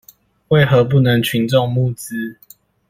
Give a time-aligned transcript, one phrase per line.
[0.47, 2.37] 為何不能群眾募資？